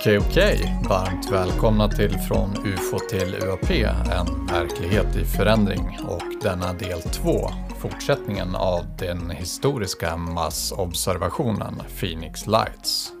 [0.00, 0.76] Okej, okej.
[0.88, 7.48] Varmt välkomna till Från UFO till UAP, en verklighet i förändring och denna del 2,
[7.78, 13.12] fortsättningen av den historiska massobservationen Phoenix Lights.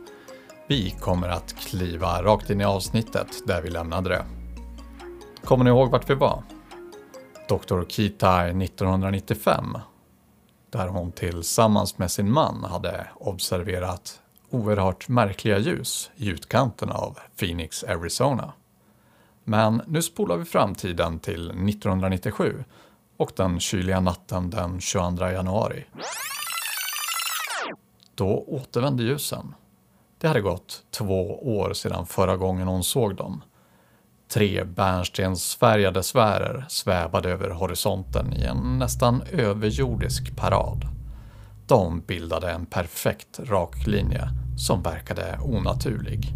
[0.68, 4.24] Vi kommer att kliva rakt in i avsnittet där vi lämnade det.
[5.44, 6.42] Kommer ni ihåg vart vi var?
[7.48, 7.82] Dr.
[7.88, 9.78] Kitai 1995,
[10.72, 17.84] där hon tillsammans med sin man hade observerat oerhört märkliga ljus i utkanten av Phoenix,
[17.84, 18.52] Arizona.
[19.44, 22.64] Men nu spolar vi framtiden till 1997
[23.16, 25.84] och den kyliga natten den 22 januari.
[28.14, 29.54] Då återvände ljusen.
[30.18, 33.42] Det hade gått två år sedan förra gången hon såg dem.
[34.28, 40.99] Tre bärnstensfärgade sfärer svävade över horisonten i en nästan överjordisk parad.
[41.70, 46.34] De bildade en perfekt rak linje som verkade onaturlig.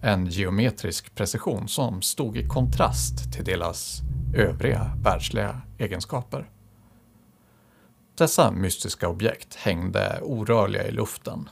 [0.00, 4.00] En geometrisk precision som stod i kontrast till deras
[4.34, 6.50] övriga världsliga egenskaper.
[8.14, 11.48] Dessa mystiska objekt hängde orörliga i luften,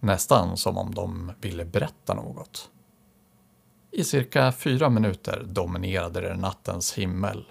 [0.00, 2.70] nästan som om de ville berätta något.
[3.90, 7.44] I cirka fyra minuter dominerade det nattens himmel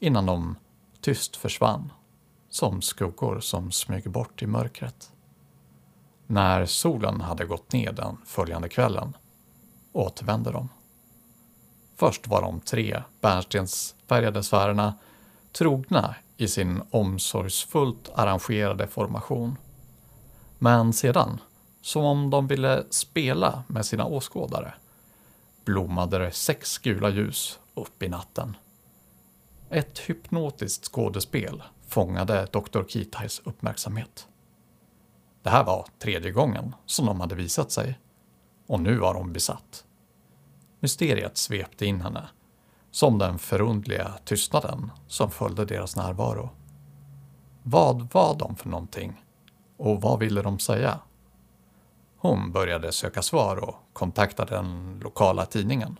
[0.00, 0.56] innan de
[1.00, 1.92] tyst försvann,
[2.52, 5.12] som skuggor som smyger bort i mörkret.
[6.26, 9.16] När solen hade gått ner den följande kvällen
[9.92, 10.68] återvände de.
[11.96, 14.94] Först var de tre bärnstensfärgade sfärerna
[15.52, 19.56] trogna i sin omsorgsfullt arrangerade formation.
[20.58, 21.40] Men sedan,
[21.80, 24.74] som om de ville spela med sina åskådare,
[25.64, 28.56] blommade det sex gula ljus upp i natten.
[29.70, 32.84] Ett hypnotiskt skådespel fångade Dr.
[32.88, 34.28] Kitais uppmärksamhet.
[35.42, 37.98] Det här var tredje gången som de hade visat sig.
[38.66, 39.84] Och nu var hon besatt.
[40.80, 42.28] Mysteriet svepte in henne,
[42.90, 46.50] som den förundliga tystnaden som följde deras närvaro.
[47.62, 49.24] Vad var de för någonting?
[49.76, 50.98] Och vad ville de säga?
[52.16, 55.98] Hon började söka svar och kontaktade den lokala tidningen.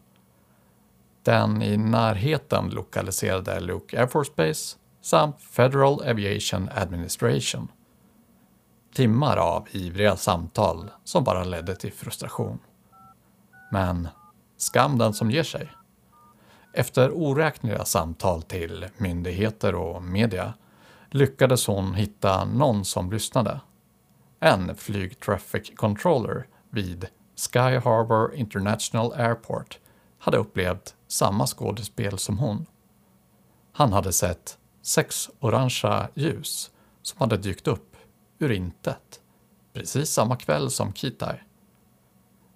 [1.23, 7.69] Den i närheten lokaliserade Luke Air Force Base samt Federal Aviation Administration
[8.95, 12.59] Timmar av ivriga samtal som bara ledde till frustration.
[13.71, 14.09] Men
[14.57, 15.69] skam den som ger sig.
[16.75, 20.55] Efter oräkneliga samtal till myndigheter och media
[21.11, 23.61] lyckades hon hitta någon som lyssnade.
[24.41, 29.79] En flygtraffic controller vid Sky Harbor International Airport
[30.19, 32.67] hade upplevt samma skådespel som hon.
[33.73, 36.71] Han hade sett sex orangea ljus
[37.03, 37.97] som hade dykt upp
[38.39, 39.21] ur intet,
[39.73, 41.47] precis samma kväll som Kitar.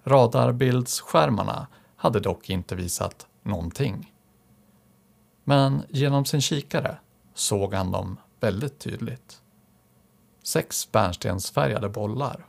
[0.04, 1.66] Radarbildsskärmarna
[1.96, 4.12] hade dock inte visat någonting.
[5.44, 6.98] Men genom sin kikare
[7.34, 9.42] såg han dem väldigt tydligt.
[10.42, 12.46] Sex bärnstensfärgade bollar,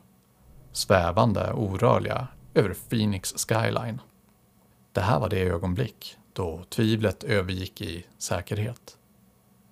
[0.71, 4.01] svävande orörliga över Phoenix skyline.
[4.91, 8.97] Det här var det ögonblick då tvivlet övergick i säkerhet.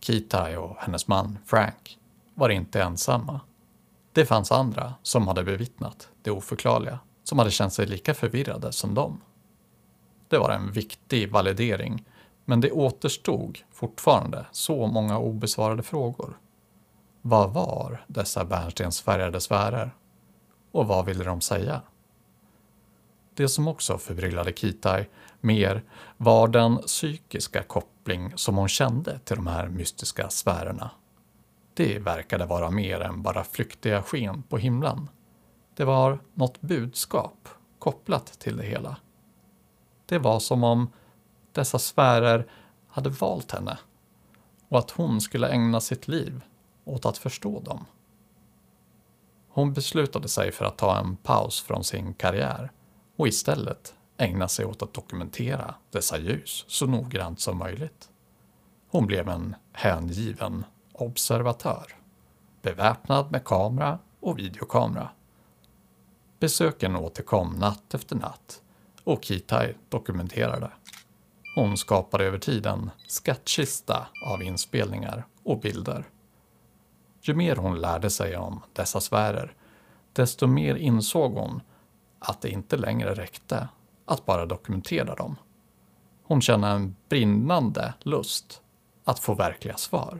[0.05, 1.97] Kitai och hennes man Frank
[2.33, 3.39] var inte ensamma.
[4.13, 8.93] Det fanns andra som hade bevittnat det oförklarliga, som hade känt sig lika förvirrade som
[8.93, 9.21] dem.
[10.27, 12.05] Det var en viktig validering,
[12.45, 16.39] men det återstod fortfarande så många obesvarade frågor.
[17.21, 19.95] Vad var dessa bärnstensfärgade sfärer?
[20.71, 21.81] Och vad ville de säga?
[23.33, 25.05] Det som också förbryllade Kitai
[25.41, 25.83] mer
[26.17, 30.91] var den psykiska kopplingen koppling som hon kände till de här mystiska sfärerna
[31.73, 35.09] det verkade vara mer än bara flyktiga sken på himlen.
[35.75, 37.49] Det var något budskap
[37.79, 38.97] kopplat till det hela.
[40.05, 40.91] Det var som om
[41.51, 42.47] dessa sfärer
[42.87, 43.77] hade valt henne
[44.69, 46.41] och att hon skulle ägna sitt liv
[46.85, 47.85] åt att förstå dem.
[49.49, 52.71] Hon beslutade sig för att ta en paus från sin karriär
[53.15, 58.09] och istället ägna sig åt att dokumentera dessa ljus så noggrant som möjligt.
[58.87, 61.95] Hon blev en hängiven observatör,
[62.61, 65.09] beväpnad med kamera och videokamera.
[66.39, 68.61] Besöken återkom natt efter natt
[69.03, 70.71] och Kitai dokumenterade.
[71.55, 76.05] Hon skapade över tid en skattkista av inspelningar och bilder.
[77.21, 79.53] Ju mer hon lärde sig om dessa sfärer,
[80.13, 81.61] desto mer insåg hon
[82.19, 83.67] att det inte längre räckte
[84.05, 85.35] att bara dokumentera dem.
[86.23, 88.61] Hon känner en brinnande lust
[89.03, 90.19] att få verkliga svar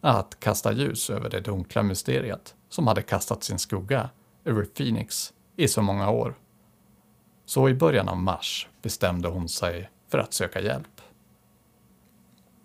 [0.00, 4.10] att kasta ljus över det dunkla mysteriet som hade kastat sin skugga
[4.44, 6.34] över Phoenix i så många år.
[7.44, 11.00] Så i början av mars bestämde hon sig för att söka hjälp.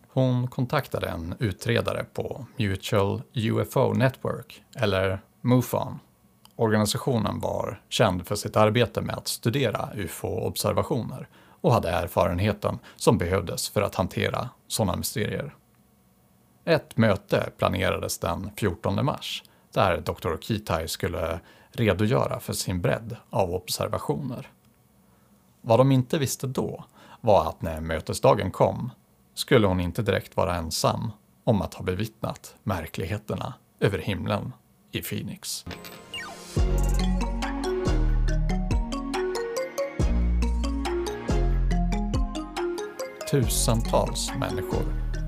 [0.07, 5.99] Hon kontaktade en utredare på Mutual UFO Network, eller MUFON.
[6.55, 11.27] Organisationen var känd för sitt arbete med att studera UFO-observationer
[11.61, 15.55] och hade erfarenheten som behövdes för att hantera sådana mysterier.
[16.65, 19.43] Ett möte planerades den 14 mars
[19.73, 20.37] där Dr.
[20.41, 21.39] Kitai skulle
[21.71, 24.47] redogöra för sin bredd av observationer.
[25.61, 26.83] Vad de inte visste då
[27.21, 28.91] var att när mötesdagen kom
[29.33, 31.11] skulle hon inte direkt vara ensam
[31.43, 34.53] om att ha bevittnat märkligheterna över himlen
[34.91, 35.65] i Phoenix.
[43.31, 44.83] Tusentals människor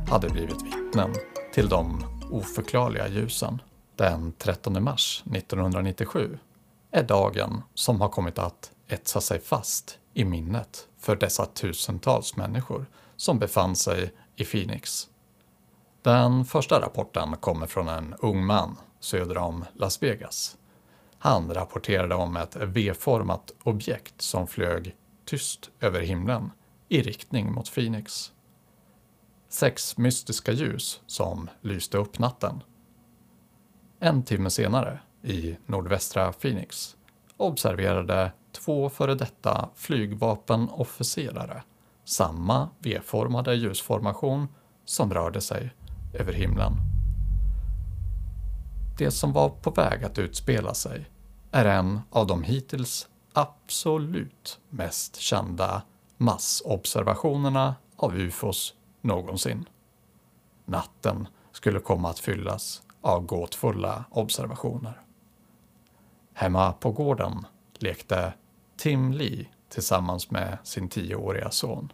[0.10, 1.14] hade blivit vittnen
[1.54, 3.62] till de oförklarliga ljusen.
[3.96, 6.40] Den 13 mars 1997
[6.92, 12.86] är dagen som har kommit att etsa sig fast i minnet för dessa tusentals människor
[13.16, 15.08] som befann sig i Phoenix.
[16.02, 20.58] Den första rapporten kommer från en ung man söder om Las Vegas.
[21.20, 26.52] Han rapporterade om ett V-format objekt som flög tyst över himlen
[26.90, 28.32] i riktning mot Phoenix.
[29.50, 32.64] Sex mystiska ljus som lyste upp natten.
[34.00, 36.96] En timme senare, i nordvästra Phoenix,
[37.38, 41.64] observerade två före detta flygvapenofficerare
[42.06, 44.48] samma V-formade ljusformation
[44.86, 45.74] som rörde sig
[46.14, 46.87] över himlen.
[48.98, 51.06] Det som var på väg att utspela sig
[51.52, 55.82] är en av de hittills absolut mest kända
[56.18, 59.70] massobservationerna av ufos någonsin.
[60.66, 65.02] Natten skulle komma att fyllas av gåtfulla observationer.
[66.34, 67.46] Hemma på gården
[67.80, 68.34] lekte
[68.78, 71.92] Tim Lee tillsammans med sin tioåriga son.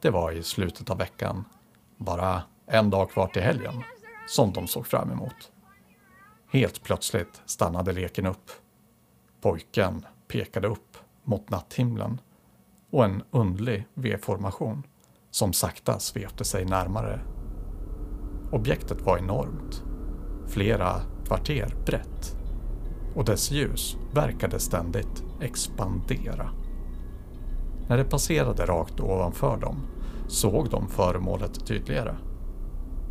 [0.00, 1.44] Det var i slutet av veckan,
[1.96, 3.82] bara en dag kvar till helgen,
[4.28, 5.50] som de såg fram emot.
[6.54, 8.50] Helt plötsligt stannade leken upp.
[9.40, 12.20] Pojken pekade upp mot natthimlen
[12.90, 14.82] och en undlig V-formation
[15.30, 17.20] som sakta svepte sig närmare.
[18.52, 19.82] Objektet var enormt,
[20.48, 22.36] flera kvarter brett
[23.14, 26.50] och dess ljus verkade ständigt expandera.
[27.88, 29.76] När det passerade rakt ovanför dem
[30.28, 32.16] såg de föremålet tydligare.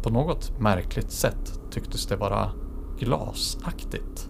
[0.04, 2.52] På något märkligt sätt tycktes det vara
[3.04, 4.30] glasaktigt.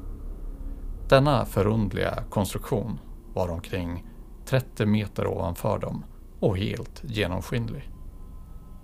[1.09, 2.99] Denna förundliga konstruktion
[3.33, 4.05] var omkring
[4.45, 6.05] 30 meter ovanför dem
[6.39, 7.89] och helt genomskinlig.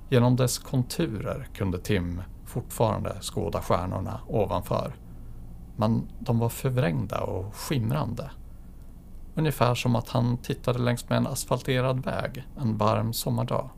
[0.09, 4.95] Genom dess konturer kunde Tim fortfarande skåda stjärnorna ovanför.
[5.77, 8.31] Men de var förvrängda och skimrande.
[9.35, 13.69] Ungefär som att han tittade längs med en asfalterad väg en varm sommardag.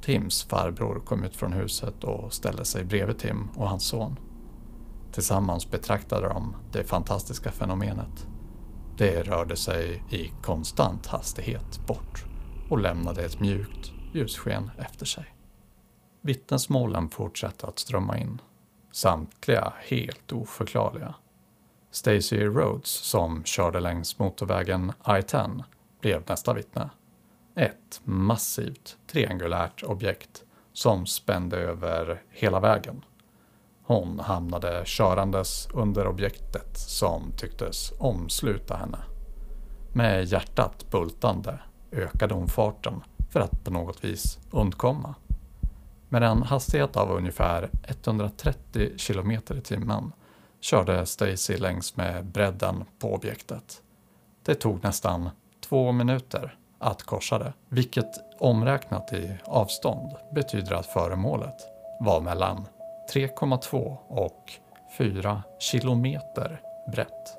[0.00, 4.16] Tims farbror kom ut från huset och ställde sig bredvid Tim och hans son.
[5.16, 8.26] Tillsammans betraktade de det fantastiska fenomenet.
[8.98, 12.24] Det rörde sig i konstant hastighet bort
[12.70, 15.34] och lämnade ett mjukt ljussken efter sig.
[16.20, 18.40] Vittnesmålen fortsatte att strömma in.
[18.92, 21.14] Samtliga helt oförklarliga.
[21.90, 25.64] Stacy Rhodes, som körde längs motorvägen I-10,
[26.00, 26.90] blev nästa vittne.
[27.54, 33.04] Ett massivt triangulärt objekt som spände över hela vägen.
[33.86, 38.98] Hon hamnade körandes under objektet som tycktes omsluta henne.
[39.92, 41.58] Med hjärtat bultande
[41.92, 45.14] ökade hon farten för att på något vis undkomma.
[46.08, 50.12] Med en hastighet av ungefär 130 km i timmen
[50.60, 53.82] körde Stacy längs med bredden på objektet.
[54.44, 55.30] Det tog nästan
[55.68, 61.56] två minuter att korsa det, vilket omräknat i avstånd betyder att föremålet
[62.00, 62.66] var mellan
[63.14, 64.52] 3,2 och
[64.98, 66.60] 4 kilometer
[66.92, 67.36] brett.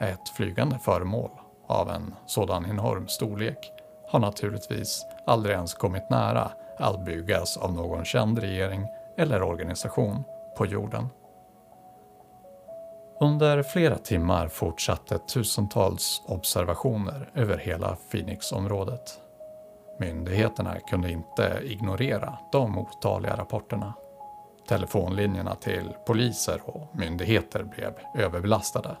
[0.00, 1.30] Ett flygande föremål
[1.66, 3.72] av en sådan enorm storlek
[4.08, 8.86] har naturligtvis aldrig ens kommit nära att byggas av någon känd regering
[9.16, 10.24] eller organisation
[10.56, 11.08] på jorden.
[13.20, 19.20] Under flera timmar fortsatte tusentals observationer över hela Phoenix-området.
[19.98, 23.94] Myndigheterna kunde inte ignorera de otaliga rapporterna.
[24.68, 28.96] Telefonlinjerna till poliser och myndigheter blev överbelastade.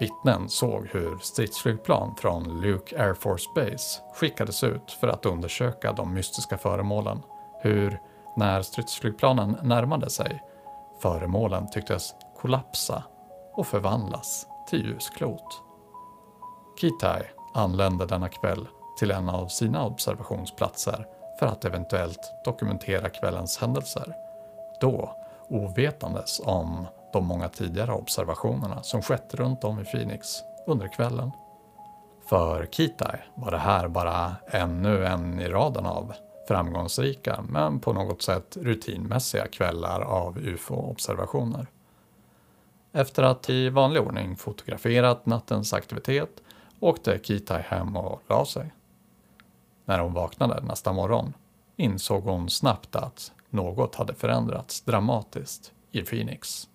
[0.00, 6.14] Vittnen såg hur stridsflygplan från Luke Air Force Base skickades ut för att undersöka de
[6.14, 7.22] mystiska föremålen.
[7.60, 8.00] Hur,
[8.36, 10.42] när stridsflygplanen närmade sig,
[10.98, 13.02] föremålen tycktes kollapsa
[13.52, 15.62] och förvandlas till ljusklot.
[16.80, 17.22] Kitai
[17.54, 21.06] anlände denna kväll till en av sina observationsplatser
[21.38, 24.23] för att eventuellt dokumentera kvällens händelser.
[24.84, 25.16] Då
[25.48, 30.26] ovetandes om de många tidigare observationerna som skett runt om i Phoenix
[30.66, 31.30] under kvällen.
[32.28, 36.12] För Kitai var det här bara ännu en i raden av
[36.48, 41.66] framgångsrika men på något sätt rutinmässiga kvällar av ufo-observationer.
[42.92, 46.42] Efter att i vanlig ordning fotograferat nattens aktivitet
[46.80, 48.72] åkte Kitai hem och la sig.
[49.84, 51.32] När hon vaknade nästa morgon
[51.76, 56.68] insåg hon snabbt att något hade förändrats dramatiskt i Phoenix.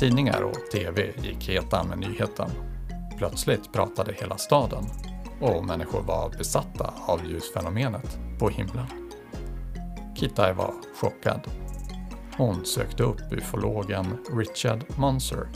[0.00, 2.50] Tidningar och TV gick heta med nyheten.
[3.18, 4.84] Plötsligt pratade hela staden
[5.40, 8.86] och människor var besatta av ljusfenomenet på himlen.
[10.14, 11.40] Kitai var chockad.
[12.36, 15.48] Hon sökte upp ufologen Richard Munzer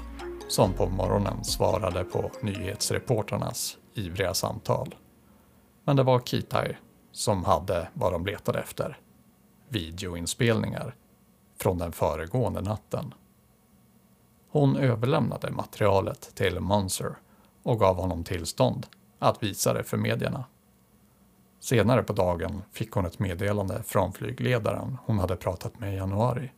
[0.48, 4.94] som på morgonen svarade på nyhetsreportrarnas ivriga samtal.
[5.84, 6.76] Men det var Kitai
[7.12, 8.98] som hade vad de letade efter.
[9.68, 10.94] Videoinspelningar
[11.56, 13.14] från den föregående natten.
[14.50, 17.16] Hon överlämnade materialet till Munzer
[17.62, 18.86] och gav honom tillstånd
[19.18, 20.44] att visa det för medierna.
[21.60, 26.52] Senare på dagen fick hon ett meddelande från flygledaren hon hade pratat med i januari.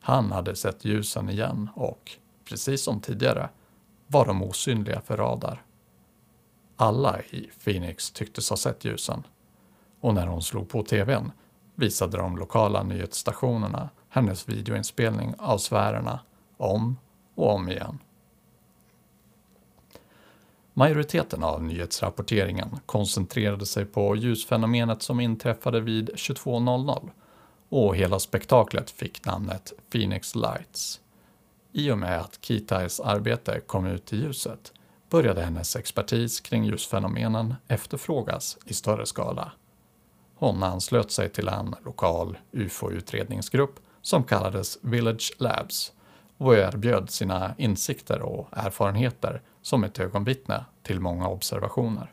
[0.00, 3.48] Han hade sett ljusen igen och, precis som tidigare,
[4.06, 5.62] var de osynliga för radar.
[6.76, 9.22] Alla i Phoenix tycktes ha sett ljusen
[10.00, 11.32] och när hon slog på tvn
[11.74, 16.20] visade de lokala nyhetsstationerna hennes videoinspelning av sfärerna
[16.56, 16.96] om
[17.34, 17.98] och om igen.
[20.74, 27.10] Majoriteten av nyhetsrapporteringen koncentrerade sig på ljusfenomenet som inträffade vid 22.00
[27.68, 31.00] och hela spektaklet fick namnet Phoenix Lights.
[31.78, 34.72] I och med att Kitais arbete kom ut i ljuset
[35.10, 39.52] började hennes expertis kring ljusfenomenen efterfrågas i större skala.
[40.34, 45.92] Hon anslöt sig till en lokal ufo-utredningsgrupp som kallades Village Labs
[46.36, 52.12] och erbjöd sina insikter och erfarenheter som ett ögonvittne till många observationer.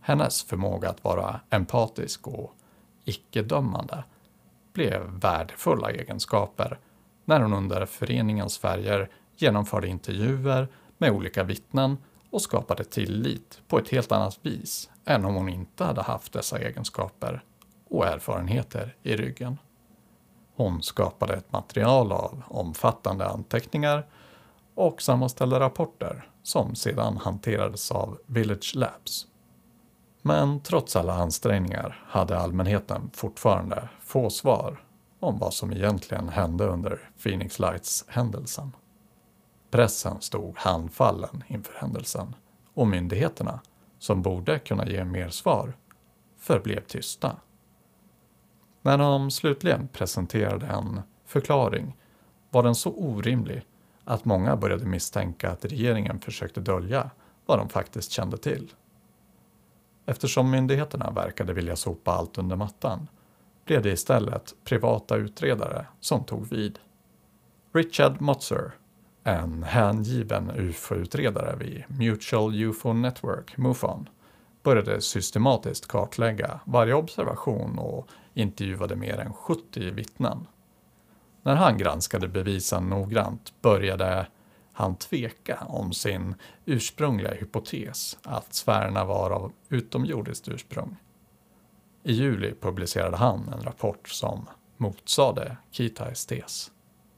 [0.00, 2.54] Hennes förmåga att vara empatisk och
[3.04, 4.04] icke-dömande
[4.72, 6.78] blev värdefulla egenskaper
[7.30, 10.68] när hon under föreningens färger genomförde intervjuer
[10.98, 11.98] med olika vittnen
[12.30, 16.58] och skapade tillit på ett helt annat vis än om hon inte hade haft dessa
[16.58, 17.42] egenskaper
[17.88, 19.58] och erfarenheter i ryggen.
[20.56, 24.06] Hon skapade ett material av omfattande anteckningar
[24.74, 29.26] och sammanställde rapporter som sedan hanterades av Village Labs.
[30.22, 34.80] Men trots alla ansträngningar hade allmänheten fortfarande få svar
[35.20, 38.72] om vad som egentligen hände under Phoenix Lights-händelsen.
[39.70, 42.34] Pressen stod handfallen inför händelsen
[42.74, 43.60] och myndigheterna,
[43.98, 45.76] som borde kunna ge mer svar,
[46.38, 47.36] förblev tysta.
[48.82, 51.96] När de slutligen presenterade en förklaring
[52.50, 53.62] var den så orimlig
[54.04, 57.10] att många började misstänka att regeringen försökte dölja
[57.46, 58.72] vad de faktiskt kände till.
[60.06, 63.08] Eftersom myndigheterna verkade vilja sopa allt under mattan
[63.70, 66.78] blev det istället privata utredare som tog vid.
[67.72, 68.72] Richard Motzer,
[69.24, 74.08] en hängiven UFO-utredare vid Mutual UFO Network, MUFON,
[74.62, 80.46] började systematiskt kartlägga varje observation och intervjuade mer än 70 vittnen.
[81.42, 84.26] När han granskade bevisen noggrant började
[84.72, 86.34] han tveka om sin
[86.64, 90.96] ursprungliga hypotes att sfärerna var av utomjordiskt ursprung.
[92.02, 96.70] I juli publicerade han en rapport som motsade Kitais tes.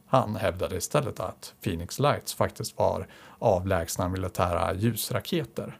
[0.06, 3.08] Han hävdade istället att Phoenix Lights faktiskt var
[3.38, 5.78] avlägsna militära ljusraketer.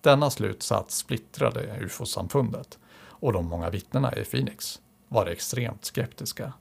[0.00, 6.52] Denna slutsats splittrade ufo-samfundet och de många vittnena i Phoenix var extremt skeptiska.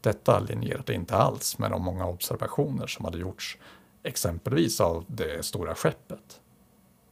[0.00, 3.58] Detta linjerade inte alls med de många observationer som hade gjorts,
[4.02, 6.40] exempelvis av det stora skeppet.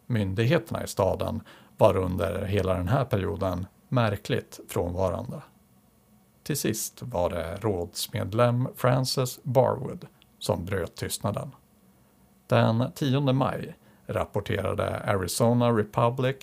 [0.07, 1.41] Myndigheterna i staden
[1.77, 5.43] var under hela den här perioden märkligt frånvarande.
[6.43, 10.07] Till sist var det rådsmedlem Frances Barwood
[10.39, 11.51] som bröt tystnaden.
[12.47, 16.37] Den 10 maj rapporterade Arizona Republic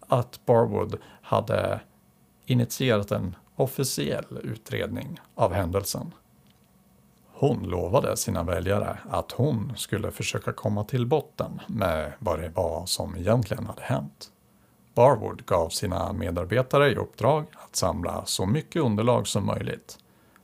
[0.00, 1.80] att Barwood hade
[2.46, 6.14] initierat en officiell utredning av händelsen.
[7.32, 12.86] Hon lovade sina väljare att hon skulle försöka komma till botten med vad det var
[12.86, 14.30] som egentligen hade hänt.
[14.94, 19.98] Barwood gav sina medarbetare i uppdrag att samla så mycket underlag som möjligt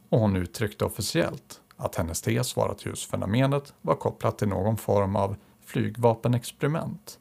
[0.09, 4.77] och hon uttryckte officiellt att hennes tes var att just fenomenet var kopplat till någon
[4.77, 7.19] form av flygvapenexperiment.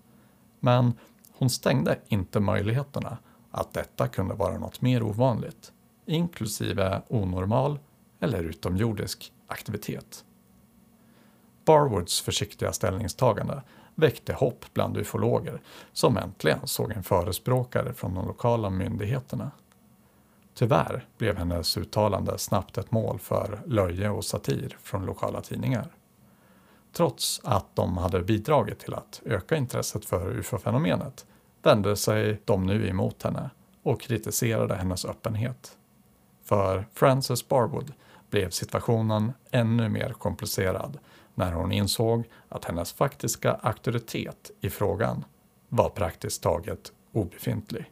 [0.59, 0.93] Men
[1.33, 3.17] hon stängde inte möjligheterna
[3.51, 5.71] att detta kunde vara något mer ovanligt,
[6.05, 7.79] inklusive onormal
[8.19, 10.25] eller utomjordisk aktivitet.
[11.65, 13.63] Barwoods försiktiga ställningstagande
[13.99, 15.61] väckte hopp bland ufologer
[15.93, 19.51] som äntligen såg en förespråkare från de lokala myndigheterna.
[20.53, 25.87] Tyvärr blev hennes uttalande snabbt ett mål för löje och satir från lokala tidningar.
[26.93, 31.25] Trots att de hade bidragit till att öka intresset för ufo-fenomenet
[31.63, 33.49] vände sig de nu emot henne
[33.83, 35.77] och kritiserade hennes öppenhet.
[36.43, 37.93] För Frances Barwood
[38.29, 40.97] blev situationen ännu mer komplicerad
[41.39, 45.25] när hon insåg att hennes faktiska auktoritet i frågan
[45.69, 47.91] var praktiskt taget obefintlig.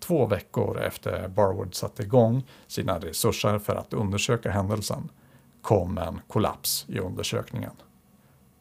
[0.00, 5.10] Två veckor efter Barwood satte igång sina resurser för att undersöka händelsen
[5.62, 7.72] kom en kollaps i undersökningen.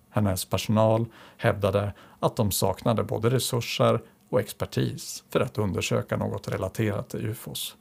[0.09, 1.05] Hennes personal
[1.37, 7.75] hävdade att de saknade både resurser och expertis för att undersöka något relaterat till ufos.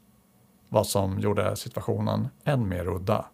[0.68, 3.25] Vad som gjorde situationen än mer udda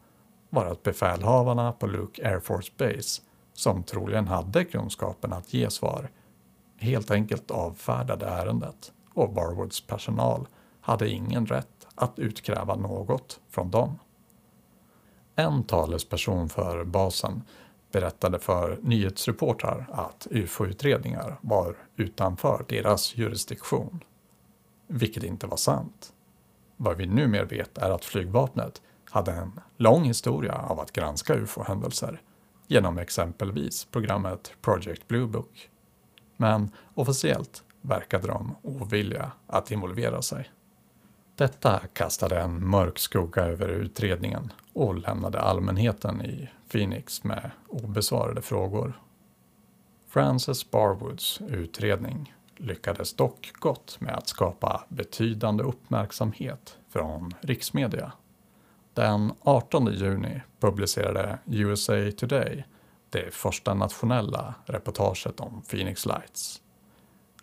[0.51, 6.11] var att befälhavarna på Luke Air Force Base, som troligen hade kunskapen att ge svar,
[6.77, 10.49] helt enkelt avfärdade ärendet och Barwoods personal
[10.81, 13.99] hade ingen rätt att utkräva något från dem.
[15.35, 17.43] En talesperson för basen
[17.93, 24.05] berättade för nyhetsreportrar att ufo-utredningar var utanför deras jurisdiktion.
[24.87, 26.13] Vilket inte var sant.
[26.77, 32.21] Vad vi numera vet är att flygvapnet hade en lång historia av att granska ufo-händelser
[32.67, 35.71] genom exempelvis programmet Project Blue Book.
[36.37, 40.51] Men officiellt verkade de ovilliga att involvera sig.
[41.35, 49.01] Detta kastade en mörk skugga över utredningen och lämnade allmänheten i Phoenix med obesvarade frågor.
[50.09, 58.13] Frances Barwoods utredning lyckades dock gott med att skapa betydande uppmärksamhet från riksmedia.
[58.99, 62.65] Den 18 juni publicerade USA Today
[63.11, 66.63] det första nationella reportaget om Phoenix Lights.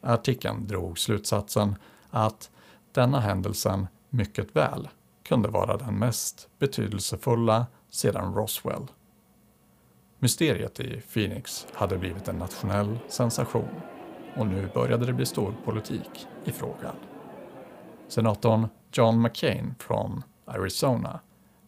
[0.02, 1.76] Artikeln drog slutsatsen
[2.10, 2.52] att
[2.92, 4.90] denna händelsen mycket väl
[5.24, 8.88] kunde vara den mest betydelsefulla sedan Roswell.
[10.20, 13.82] Mysteriet i Phoenix hade blivit en nationell sensation
[14.38, 16.96] och nu började det bli stor politik i frågan.
[18.08, 21.20] Senatorn John McCain från Arizona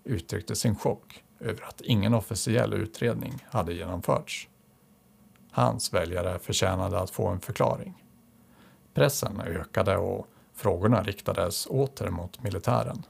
[0.07, 4.49] uttryckte sin chock över att ingen officiell utredning hade genomförts.
[5.51, 8.03] Hans väljare förtjänade att få en förklaring.
[8.93, 13.03] Pressen ökade och frågorna riktades åter mot militären.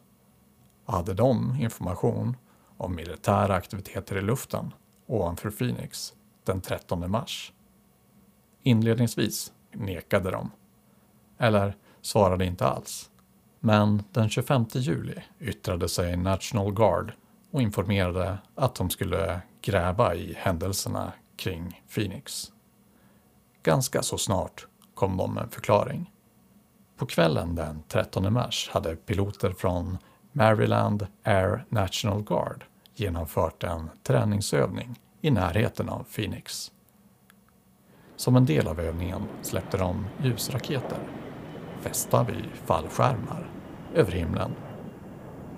[0.85, 2.37] Hade de information
[2.77, 4.73] om militära aktiviteter i luften
[5.05, 7.53] ovanför Phoenix den 13 mars?
[8.63, 10.51] Inledningsvis nekade de.
[11.37, 13.09] Eller svarade inte alls.
[13.67, 17.11] Men den 25 juli yttrade sig National Guard
[17.51, 22.51] och informerade att de skulle gräva i händelserna kring Phoenix.
[23.63, 26.11] Ganska så snart kom de med en förklaring.
[26.97, 29.97] På kvällen den 13 mars hade piloter från
[30.31, 32.63] Maryland Air National Guard
[32.95, 36.71] genomfört en träningsövning i närheten av Phoenix.
[38.15, 40.99] Som en del av övningen släppte de ljusraketer
[41.81, 43.56] fästa vid fallskärmar
[43.97, 44.51] över himlen.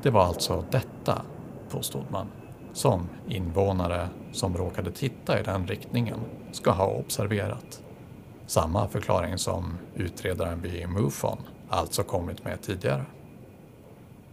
[0.01, 1.21] Det var alltså detta,
[1.69, 2.27] påstod man,
[2.73, 6.19] som invånare som råkade titta i den riktningen
[6.51, 7.83] ska ha observerat.
[8.47, 11.37] Samma förklaring som utredaren vid MUFON
[11.69, 13.05] alltså kommit med tidigare.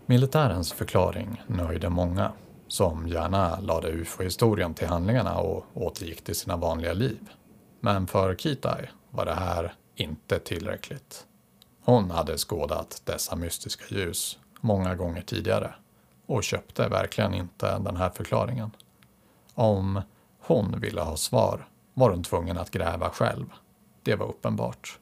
[0.06, 2.32] Militärens förklaring nöjde många
[2.68, 7.28] som gärna lade ufo-historien till handlingarna och återgick till sina vanliga liv.
[7.80, 11.26] Men för Kitai var det här inte tillräckligt.
[11.86, 15.74] Hon hade skådat dessa mystiska ljus många gånger tidigare
[16.26, 18.70] och köpte verkligen inte den här förklaringen.
[19.54, 20.02] Om
[20.40, 23.46] hon ville ha svar var hon tvungen att gräva själv.
[24.02, 24.98] Det var uppenbart.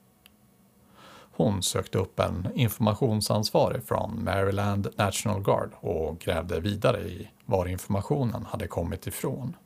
[1.37, 8.47] Hon sökte upp en informationsansvarig från Maryland National Guard och grävde vidare i var informationen
[8.47, 9.57] hade kommit ifrån.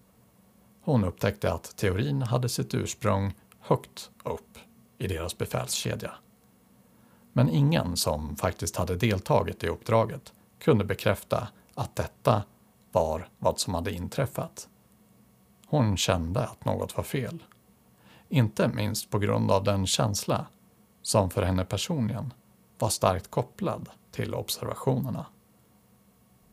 [0.83, 4.59] Hon upptäckte att teorin hade sitt ursprung högt upp
[4.99, 6.13] i deras befälskedja.
[7.33, 12.43] Men ingen som faktiskt hade deltagit i uppdraget kunde bekräfta att detta
[12.93, 14.69] var vad som hade inträffat.
[15.67, 17.43] Hon kände att något var fel.
[18.29, 20.47] Inte minst på grund av den känsla
[21.03, 22.33] som för henne personligen
[22.79, 25.27] var starkt kopplad till observationerna.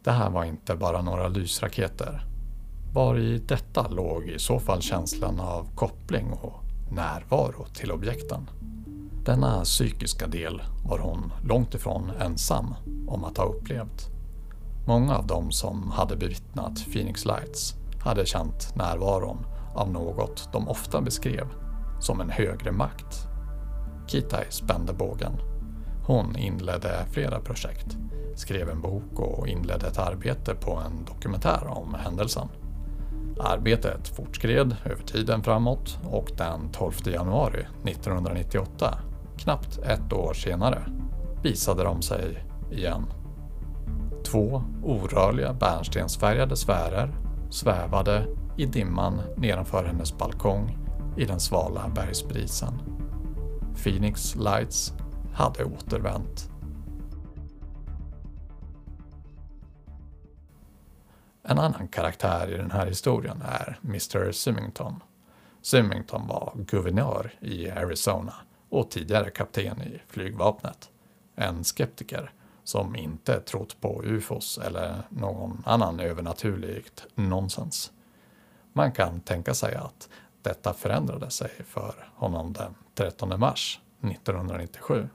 [0.03, 2.25] Det här var inte bara några lysraketer.
[2.93, 8.49] Var i detta låg i så fall känslan av koppling och närvaro till objekten.
[9.25, 12.75] Denna psykiska del var hon långt ifrån ensam
[13.07, 14.09] om att ha upplevt.
[14.87, 21.01] Många av dem som hade bevittnat Phoenix Lights hade känt närvaron av något de ofta
[21.01, 21.47] beskrev
[21.99, 23.27] som en högre makt.
[24.07, 25.33] Kitai spände bågen.
[26.07, 27.97] Hon inledde flera projekt,
[28.35, 32.47] skrev en bok och inledde ett arbete på en dokumentär om händelsen.
[33.39, 38.99] Arbetet fortskred över tiden framåt och den 12 januari 1998,
[39.37, 40.85] knappt ett år senare,
[41.43, 43.05] visade de sig igen.
[44.23, 47.15] Två orörliga bärnstensfärgade sfärer
[47.49, 50.77] svävade i dimman nedanför hennes balkong
[51.17, 52.73] i den svala bergsbrisen.
[53.83, 54.93] Phoenix Lights
[55.33, 56.49] hade återvänt.
[61.43, 65.03] En annan karaktär i den här historien är Mr Symington.
[65.61, 68.33] Symington var guvernör i Arizona
[68.69, 70.89] och tidigare kapten i flygvapnet.
[71.35, 72.31] En skeptiker
[72.63, 77.91] som inte trott på ufos eller någon annan övernaturligt nonsens.
[78.73, 80.09] Man kan tänka sig att
[80.41, 85.09] detta förändrade sig för honom den 13 mars 1997.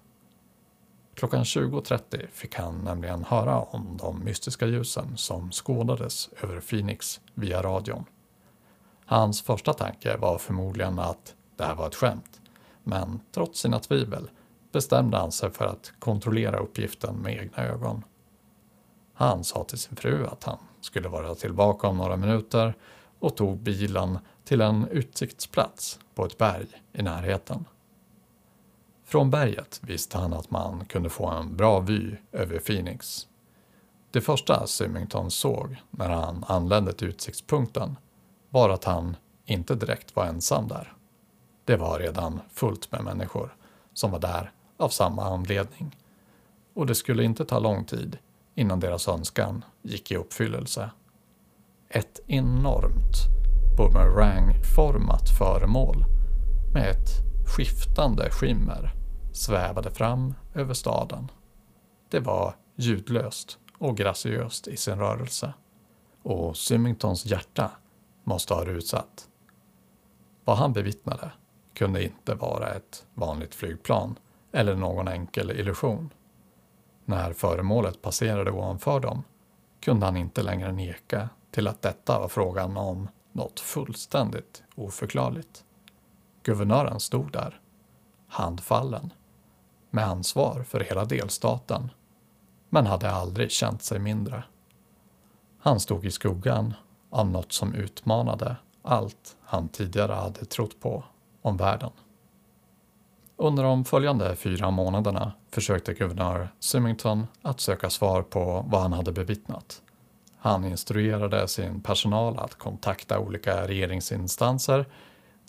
[1.15, 7.63] Klockan 20.30 fick han nämligen höra om de mystiska ljusen som skådades över Phoenix via
[7.63, 8.05] radion.
[9.05, 12.40] Hans första tanke var förmodligen att det här var ett skämt,
[12.91, 14.31] men trots sina tvivel
[14.73, 18.05] bestämde han sig för att kontrollera uppgiften med egna ögon.
[19.15, 22.75] Han sa till sin fru att han skulle vara tillbaka om några minuter
[23.19, 27.65] och tog bilen till en utsiktsplats på ett berg i närheten.
[29.05, 33.27] Från berget visste han att man kunde få en bra vy över Phoenix.
[34.11, 37.97] Det första Symington såg när han anlände till utsiktspunkten
[38.49, 40.93] var att han inte direkt var ensam där.
[41.71, 43.57] Det var redan fullt med människor
[43.95, 45.97] som var där av samma anledning.
[46.75, 48.19] Och det skulle inte ta lång tid
[48.55, 50.91] innan deras önskan gick i uppfyllelse.
[51.89, 53.17] Ett enormt
[53.77, 56.05] bumerangformat föremål
[56.75, 57.09] med ett
[57.57, 58.93] skiftande skimmer
[59.33, 61.31] svävade fram över staden.
[62.09, 65.55] Det var ljudlöst och graciöst i sin rörelse
[66.23, 67.71] och Symingtons hjärta
[68.25, 69.29] måste ha rusat.
[70.45, 71.31] Vad han bevittnade
[71.75, 74.19] kunde inte vara ett vanligt flygplan
[74.53, 76.11] eller någon enkel illusion.
[77.05, 79.23] När föremålet passerade ovanför dem
[79.81, 85.65] kunde han inte längre neka till att detta var frågan om något fullständigt oförklarligt.
[86.43, 87.61] Guvernören stod där,
[88.29, 89.13] handfallen,
[89.91, 91.91] med ansvar för hela delstaten,
[92.69, 94.45] men hade aldrig känt sig mindre.
[95.59, 96.75] Han stod i skuggan
[97.11, 101.05] av något som utmanade allt han tidigare hade trott på
[101.43, 101.91] om världen.
[103.37, 109.13] Under de följande fyra månaderna försökte guvernör Symington att söka svar på vad han hade
[109.13, 109.83] bevittnat.
[110.37, 114.87] Han instruerade sin personal att kontakta olika regeringsinstanser.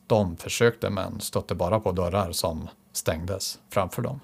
[0.08, 4.20] De försökte men stötte bara på dörrar som stängdes framför dem.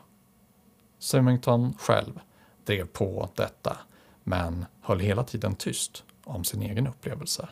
[0.99, 2.19] Symington själv
[2.65, 3.77] drev på detta
[4.23, 7.47] men höll hela tiden tyst om sin egen upplevelse.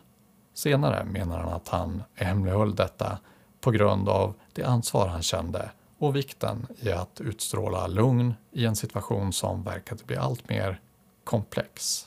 [0.53, 3.19] Senare menar han att han hemlighöll detta
[3.65, 8.75] på grund av det ansvar han kände och vikten i att utstråla lugn i en
[8.75, 10.79] situation som verkade bli allt mer
[11.23, 12.05] komplex.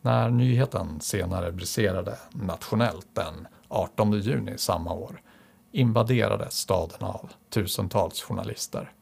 [0.00, 5.22] När nyheten senare briserade nationellt den 18 juni samma år
[5.72, 8.92] invaderades staden av tusentals journalister.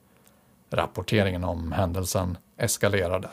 [0.71, 3.31] Rapporteringen om händelsen eskalerade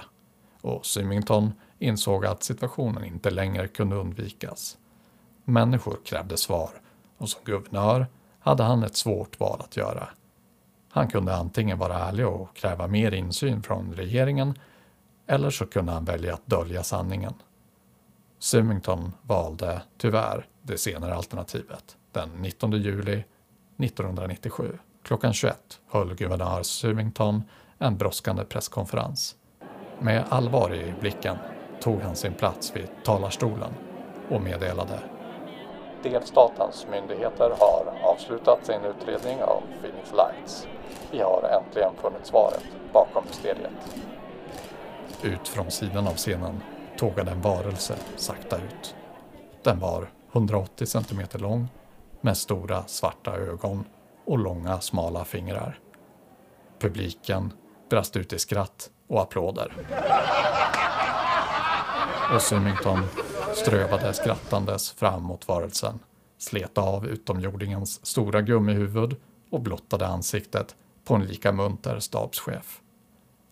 [0.61, 4.77] och Symington insåg att situationen inte längre kunde undvikas.
[5.45, 6.69] Människor krävde svar
[7.19, 8.07] och som guvernör
[8.39, 10.09] hade han ett svårt val att göra.
[10.91, 14.59] Han kunde antingen vara ärlig och kräva mer insyn från regeringen
[15.27, 17.33] eller så kunde han välja att dölja sanningen.
[18.39, 23.23] Symington valde tyvärr det senare alternativet den 19 juli
[23.77, 24.77] 1997.
[25.03, 27.43] Klockan 21 höll guvernör Symington
[27.77, 29.35] en brådskande presskonferens.
[29.99, 31.37] Med allvar i blicken
[31.81, 33.73] tog han sin plats vid talarstolen
[34.29, 34.99] och meddelade
[36.03, 40.67] Delstatens myndigheter har avslutat sin utredning av Phoenix Lights.
[41.11, 43.95] Vi har äntligen funnit svaret bakom mysteriet.
[45.23, 46.63] Ut från sidan av scenen
[46.97, 48.95] tågade en varelse sakta ut.
[49.63, 51.67] Den var 180 centimeter lång
[52.21, 53.85] med stora svarta ögon
[54.25, 55.79] och långa smala fingrar.
[56.79, 57.53] Publiken
[57.89, 59.73] brast ut i skratt och applåder.
[62.33, 62.99] Och Symington
[63.59, 65.99] strövade skrattandes fram mot varelsen,
[66.37, 69.15] slet av utomjordingens stora gummihuvud
[69.49, 72.81] och blottade ansiktet på en lika munter stabschef.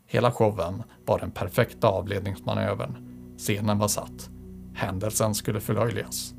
[0.06, 2.98] Hela showen var den perfekta avledningsmanövern.
[3.38, 4.30] Scenen var satt.
[4.76, 6.34] Händelsen skulle förlöjligas.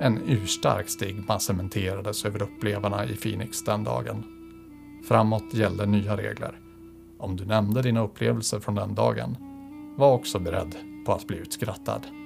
[0.00, 4.24] En urstark stigma cementerades över upplevarna i Phoenix den dagen.
[5.08, 6.60] Framåt gällde nya regler.
[7.18, 9.36] Om du nämnde dina upplevelser från den dagen,
[9.96, 10.74] var också beredd
[11.06, 12.17] på att bli utskrattad.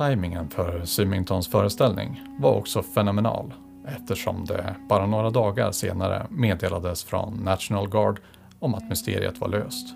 [0.00, 3.54] Timingen för Symingtons föreställning var också fenomenal
[3.86, 8.20] eftersom det bara några dagar senare meddelades från National Guard
[8.58, 9.94] om att mysteriet var löst.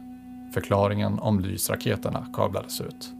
[0.54, 3.12] Förklaringen om lysraketerna kablades ut.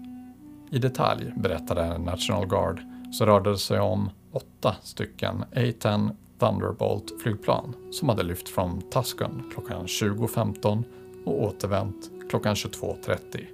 [0.71, 2.81] I detalj berättade National Guard
[3.13, 9.87] så rörde det sig om åtta stycken A-10 Thunderbolt-flygplan som hade lyft från Tusken klockan
[9.87, 10.85] 20.15
[11.25, 13.54] och återvänt klockan 22.30.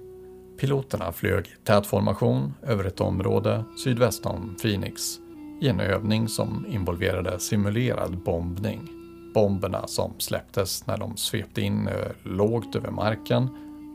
[0.61, 5.19] Piloterna flög i tät formation över ett område sydväst om Phoenix
[5.61, 8.89] i en övning som involverade simulerad bombning.
[9.33, 11.93] Bomberna som släpptes när de svepte in eh,
[12.23, 13.49] lågt över marken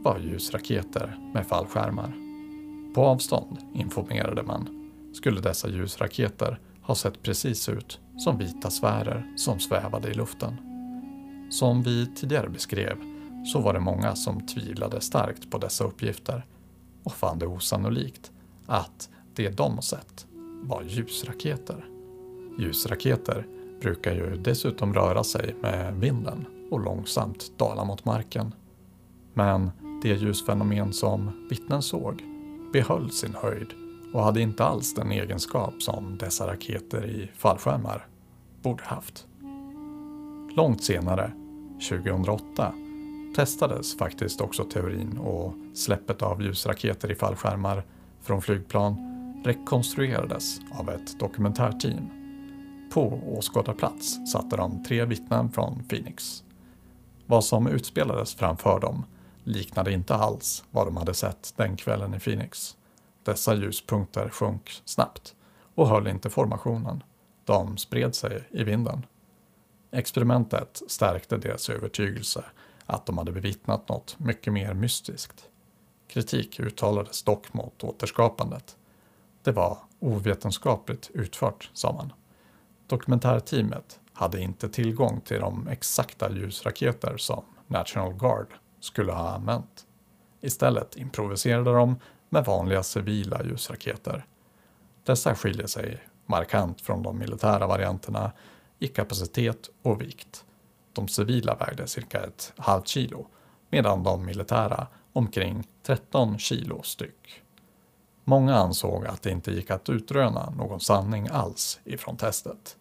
[0.04, 2.12] var ljusraketer med fallskärmar.
[2.94, 9.60] På avstånd, informerade man, skulle dessa ljusraketer ha sett precis ut som vita sfärer som
[9.60, 10.56] svävade i luften.
[11.50, 12.96] Som vi tidigare beskrev
[13.52, 16.44] så var det många som tvivlade starkt på dessa uppgifter
[17.06, 18.32] och fann det osannolikt
[18.66, 20.26] att det de sett
[20.62, 21.84] var ljusraketer.
[22.58, 23.46] Ljusraketer
[23.80, 28.54] brukar ju dessutom röra sig med vinden och långsamt dala mot marken.
[29.34, 29.70] Men
[30.02, 32.22] det ljusfenomen som vittnen såg
[32.72, 33.68] behöll sin höjd
[34.12, 38.06] och hade inte alls den egenskap som dessa raketer i fallskärmar
[38.62, 39.26] borde haft.
[40.56, 41.32] Långt senare,
[41.88, 42.72] 2008,
[43.36, 47.84] testades faktiskt också teorin och släppet av ljusraketer i fallskärmar
[48.22, 49.12] från flygplan
[49.44, 52.10] rekonstruerades av ett dokumentärteam.
[52.92, 56.44] På åskådarplats satte de tre vittnen från Phoenix.
[57.26, 59.04] Vad som utspelades framför dem
[59.44, 62.76] liknade inte alls vad de hade sett den kvällen i Phoenix.
[63.22, 65.34] Dessa ljuspunkter sjönk snabbt
[65.74, 67.02] och höll inte formationen.
[67.44, 69.06] De spred sig i vinden.
[69.90, 72.44] Experimentet stärkte deras övertygelse
[72.86, 75.48] att de hade bevittnat något mycket mer mystiskt.
[76.08, 78.76] Kritik uttalades dock mot återskapandet.
[79.42, 82.12] Det var ovetenskapligt utfört, sa man.
[82.86, 88.46] Dokumentärteamet hade inte tillgång till de exakta ljusraketer som National Guard
[88.80, 89.86] skulle ha använt.
[90.40, 91.96] Istället improviserade de
[92.28, 94.26] med vanliga civila ljusraketer.
[95.04, 98.32] Dessa skiljer sig markant från de militära varianterna
[98.78, 100.44] i kapacitet och vikt.
[100.92, 103.26] De civila vägde cirka ett halvt kilo
[103.70, 104.86] medan de militära
[105.16, 107.42] omkring 13 kilo styck.
[108.24, 112.76] Många ansåg att det inte gick att utröna någon sanning alls ifrån testet.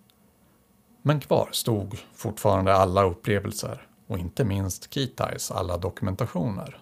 [1.02, 6.78] Men kvar stod fortfarande alla upplevelser och inte minst Kitais alla dokumentationer.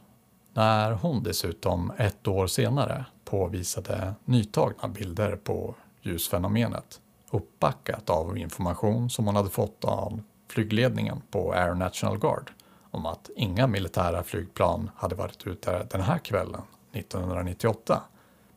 [0.54, 9.26] När hon dessutom ett år senare påvisade nytagna bilder på ljusfenomenet uppbackat av information som
[9.26, 12.52] hon hade fått av flygledningen på Air National Guard
[12.94, 18.04] om att inga militära flygplan hade varit ute den här kvällen 1998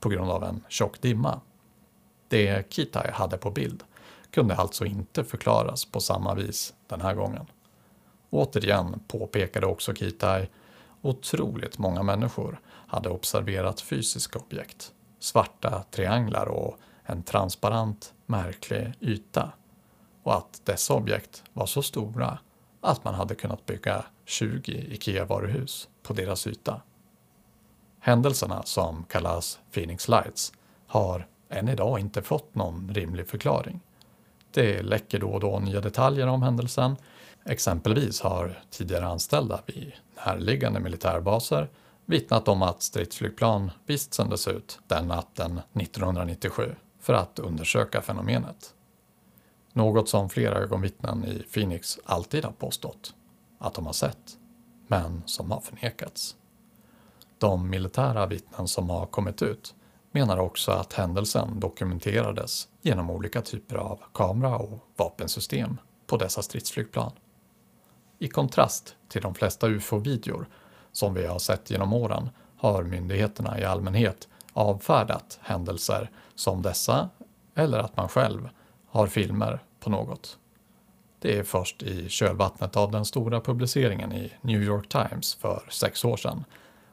[0.01, 1.40] på grund av en tjock dimma.
[2.29, 3.83] Det Kitai hade på bild
[4.31, 7.46] kunde alltså inte förklaras på samma vis den här gången.
[8.31, 10.49] Återigen påpekade också Kitai
[11.03, 19.53] otroligt många människor hade observerat fysiska objekt, svarta trianglar och en transparent, märklig yta
[20.22, 22.38] och att dessa objekt var så stora
[22.81, 26.83] att man hade kunnat bygga 20 IKEA-varuhus på deras yta.
[28.01, 30.53] Händelserna som kallas Phoenix Lights
[30.87, 33.81] har än idag inte fått någon rimlig förklaring.
[34.51, 36.97] Det läcker då och då nya detaljer om händelsen.
[37.45, 39.93] Exempelvis har tidigare anställda vid
[40.27, 41.69] närliggande militärbaser
[42.05, 48.75] vittnat om att stridsflygplan visst sändes ut den natten 1997 för att undersöka fenomenet.
[49.77, 53.15] Något som flera ögonvittnen i Phoenix alltid har påstått
[53.59, 54.39] att de har sett,
[54.87, 56.37] men som har förnekats.
[57.39, 59.75] De militära vittnen som har kommit ut
[60.11, 67.12] menar också att händelsen dokumenterades genom olika typer av kamera och vapensystem på dessa stridsflygplan.
[68.19, 70.47] I kontrast till de flesta ufo-videor
[70.93, 77.11] som vi har sett genom åren har myndigheterna i allmänhet avfärdat händelser som dessa
[77.55, 78.49] eller att man själv
[78.87, 80.38] har filmer på något.
[81.18, 86.05] Det är först i kölvattnet av den stora publiceringen i New York Times för sex
[86.05, 86.44] år sedan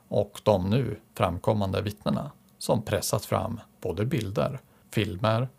[0.07, 4.59] och de nu framkommande vittnena som pressat fram både bilder,
[4.91, 5.49] filmer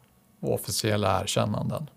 [0.40, 1.90] och officiella erkännanden.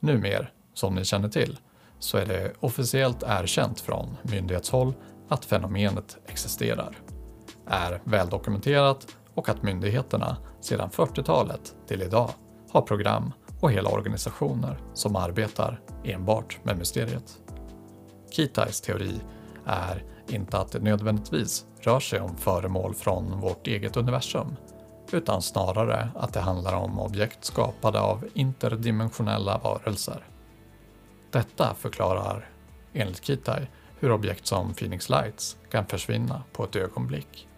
[0.00, 1.58] Numer, som ni känner till,
[1.98, 4.94] så är det officiellt erkänt från myndighetshåll
[5.28, 6.98] att fenomenet existerar,
[7.66, 12.30] är väldokumenterat och att myndigheterna sedan 40-talet till idag
[12.70, 17.38] har program och hela organisationer som arbetar enbart med mysteriet.
[18.30, 19.20] Kitais teori
[19.64, 24.56] är inte att det nödvändigtvis rör sig om föremål från vårt eget universum,
[25.12, 30.24] utan snarare att det handlar om objekt skapade av interdimensionella varelser.
[31.30, 32.48] Detta förklarar,
[32.92, 33.66] enligt Kitai,
[33.98, 37.48] hur objekt som Phoenix Lights kan försvinna på ett ögonblick.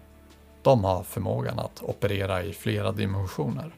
[0.62, 3.74] De har förmågan att operera i flera dimensioner.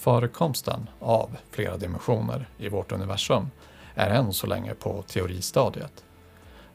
[0.00, 3.50] Förekomsten av flera dimensioner i vårt universum
[3.94, 6.04] är än så länge på teoristadiet.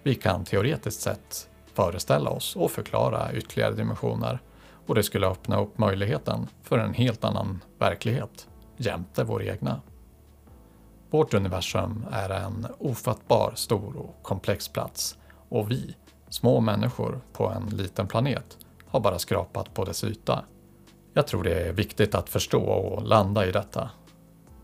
[0.03, 4.39] Vi kan teoretiskt sett föreställa oss och förklara ytterligare dimensioner
[4.85, 9.81] och det skulle öppna upp möjligheten för en helt annan verklighet jämte vår egna.
[11.09, 15.17] Vårt universum är en ofattbar stor och komplex plats
[15.49, 15.95] och vi,
[16.29, 18.57] små människor på en liten planet,
[18.87, 20.43] har bara skrapat på dess yta.
[21.17, 23.89] Jag tror det är viktigt att förstå och landa i detta.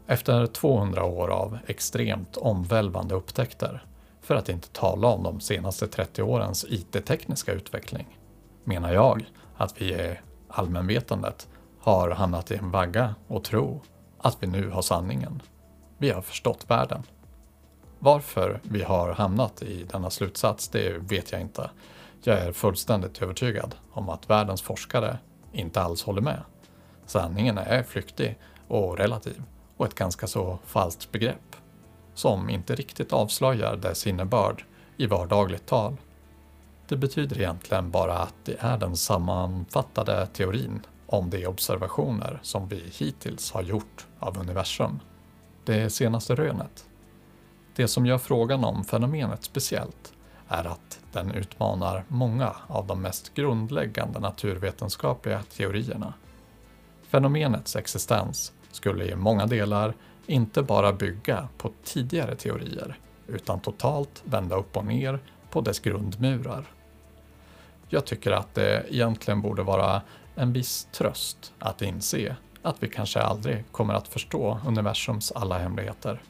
[0.08, 3.86] Efter 200 år av extremt omvälvande upptäckter,
[4.22, 8.18] för att inte tala om de senaste 30 årens IT-tekniska utveckling,
[8.64, 9.26] menar jag
[9.58, 11.48] att vi i allmänvetandet
[11.80, 13.82] har hamnat i en vagga och tro
[14.18, 15.42] att vi nu har sanningen.
[15.98, 17.04] Vi har förstått världen.
[18.00, 21.70] Varför vi har hamnat i denna slutsats, det vet jag inte.
[22.24, 25.18] Jag är fullständigt övertygad om att världens forskare
[25.52, 26.42] inte alls håller med.
[27.06, 29.44] Sanningen är flyktig och relativ
[29.78, 31.56] och ett ganska så falskt begrepp
[32.14, 34.66] som inte riktigt avslöjar dess innebörd
[34.98, 35.98] i vardagligt tal.
[36.88, 42.84] Det betyder egentligen bara att det är den sammanfattade teorin om de observationer som vi
[42.98, 45.00] hittills har gjort av universum.
[45.66, 46.86] Det senaste rönet.
[47.76, 50.14] Det som gör frågan om fenomenet speciellt
[50.52, 56.14] är att den utmanar många av de mest grundläggande naturvetenskapliga teorierna.
[57.04, 59.94] Fenomenets existens skulle i många delar
[60.26, 66.66] inte bara bygga på tidigare teorier utan totalt vända upp och ner på dess grundmurar.
[67.90, 70.02] Jag tycker att det egentligen borde vara
[70.36, 76.22] en viss tröst att inse att vi kanske aldrig kommer att förstå universums alla hemligheter.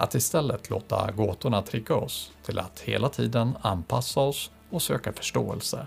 [0.00, 5.86] Att istället låta gåtorna trigga oss till att hela tiden anpassa oss och söka förståelse.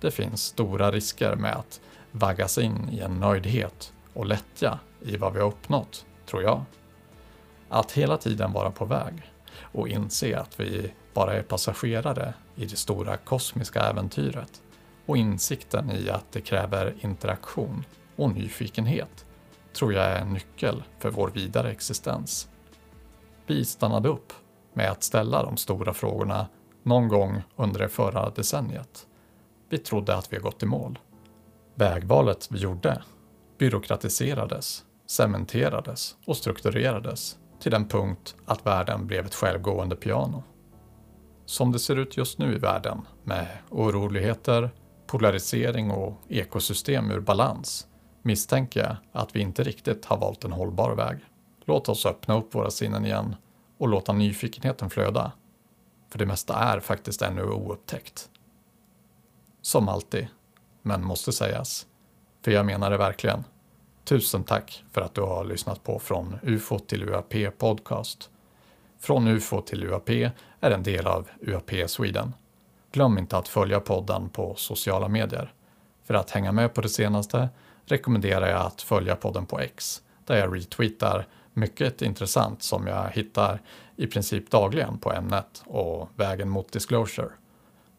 [0.00, 1.80] Det finns stora risker med att
[2.12, 6.64] vaggas in i en nöjdhet och lättja i vad vi har uppnått, tror jag.
[7.68, 9.30] Att hela tiden vara på väg
[9.60, 14.62] och inse att vi bara är passagerare i det stora kosmiska äventyret
[15.06, 17.84] och insikten i att det kräver interaktion
[18.16, 19.26] och nyfikenhet
[19.72, 22.48] tror jag är en nyckel för vår vidare existens.
[23.50, 24.32] Vi stannade upp
[24.74, 26.46] med att ställa de stora frågorna
[26.82, 29.06] någon gång under det förra decenniet.
[29.68, 30.98] Vi trodde att vi gått i mål.
[31.74, 33.02] Vägvalet vi gjorde
[33.58, 40.42] byråkratiserades, cementerades och strukturerades till den punkt att världen blev ett självgående piano.
[41.46, 44.70] Som det ser ut just nu i världen med oroligheter,
[45.06, 47.86] polarisering och ekosystem ur balans
[48.22, 51.18] misstänker jag att vi inte riktigt har valt en hållbar väg.
[51.64, 53.36] Låt oss öppna upp våra sinnen igen
[53.78, 55.32] och låta nyfikenheten flöda.
[56.10, 58.30] För det mesta är faktiskt ännu oupptäckt.
[59.62, 60.26] Som alltid,
[60.82, 61.86] men måste sägas.
[62.44, 63.44] För jag menar det verkligen.
[64.04, 68.30] Tusen tack för att du har lyssnat på Från UFO till UAP Podcast.
[68.98, 70.10] Från UFO till UAP
[70.60, 72.34] är en del av UAP Sweden.
[72.92, 75.52] Glöm inte att följa podden på sociala medier.
[76.04, 77.48] För att hänga med på det senaste
[77.84, 83.60] rekommenderar jag att följa podden på X, där jag retweetar mycket intressant som jag hittar
[83.96, 87.28] i princip dagligen på ämnet och vägen mot disclosure.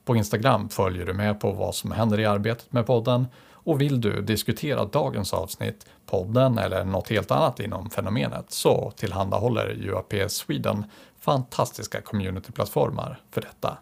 [0.06, 3.28] På Instagram följer du med på vad som händer i arbetet med podden
[3.64, 9.88] och vill du diskutera dagens avsnitt, podden eller något helt annat inom fenomenet så tillhandahåller
[9.88, 10.86] UAP Sweden
[11.20, 13.78] fantastiska communityplattformar för detta.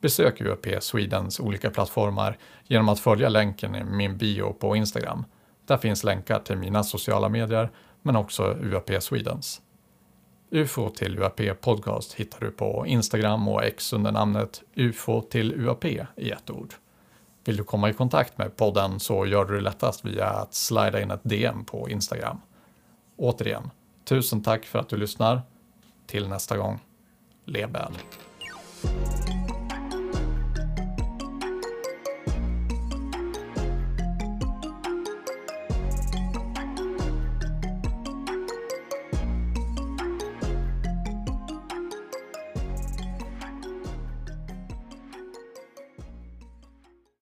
[0.00, 5.24] Besök UAP Swedens olika plattformar genom att följa länken i min bio på Instagram.
[5.66, 7.70] Där finns länkar till mina sociala medier
[8.02, 9.62] men också UAP Swedens.
[10.50, 15.84] UFO till UAP Podcast hittar du på Instagram och X under namnet UFO till UAP
[15.84, 16.74] i ett ord.
[17.44, 21.02] Vill du komma i kontakt med podden så gör du det lättast via att slida
[21.02, 22.40] in ett DM på Instagram.
[23.16, 23.70] Återigen,
[24.04, 25.42] tusen tack för att du lyssnar.
[26.06, 26.80] Till nästa gång,
[27.44, 27.92] lev väl.